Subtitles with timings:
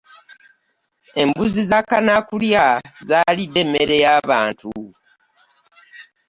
[1.21, 2.65] Embuzi za kanakulya
[3.09, 4.71] zaalidde emmere yabantu.